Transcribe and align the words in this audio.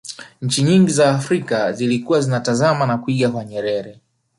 nchi 0.41 0.63
nyingi 0.63 0.91
za 0.91 1.11
afrika 1.15 1.73
zilikuwa 1.73 2.21
zinatazama 2.21 2.85
na 2.85 2.97
kuiga 2.97 3.29
kwa 3.29 3.45
nyerere 3.45 3.99